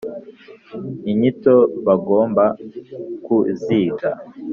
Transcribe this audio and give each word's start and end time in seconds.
inyito 1.11 1.55
bangomba 1.85 2.45
ku 3.25 3.35
ziga 3.61 4.09